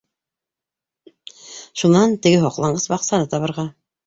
—Шунан 1.83 2.17
—теге 2.25 2.41
һоҡланғыс 2.47 2.89
баҡсаны 2.97 3.31
табырға. 3.37 3.69